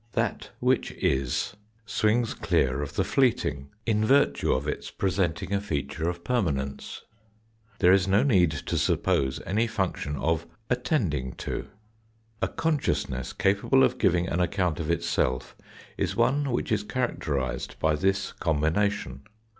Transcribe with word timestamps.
That 0.13 0.49
which 0.59 0.93
is 0.93 1.55
swings 1.85 2.33
clear 2.33 2.81
of 2.81 2.95
the 2.95 3.03
fleeting, 3.03 3.69
in 3.85 4.03
virtue 4.03 4.51
of 4.51 4.67
its 4.67 4.89
presenting 4.89 5.53
a 5.53 5.61
feature 5.61 6.09
of 6.09 6.23
permanence. 6.23 7.03
There 7.77 7.91
is 7.93 8.07
no 8.07 8.23
need 8.23 8.49
to 8.49 8.79
suppose 8.79 9.43
any 9.45 9.67
function 9.67 10.15
of" 10.15 10.47
attending 10.71 11.33
to." 11.45 11.67
A 12.41 12.47
con 12.47 12.79
sciousness 12.79 13.37
capable 13.37 13.83
of 13.83 13.99
giving 13.99 14.27
au 14.27 14.41
account 14.41 14.79
of 14.79 14.89
itself 14.89 15.55
is 15.99 16.15
one 16.15 16.51
which 16.51 16.71
is 16.71 16.81
characterised 16.81 17.77
by 17.77 17.93
this 17.93 18.31
combination. 18.31 19.21